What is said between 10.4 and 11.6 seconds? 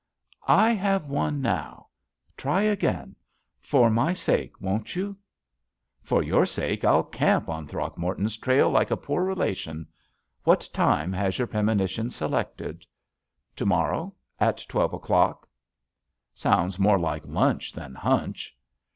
What time has your